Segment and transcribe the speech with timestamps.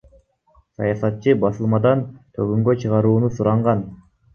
[0.79, 2.03] Саясатчы басылмадан
[2.41, 3.91] төгүнгө чыгарууну суранган.